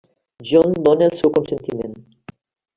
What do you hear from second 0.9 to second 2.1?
el seu consentiment.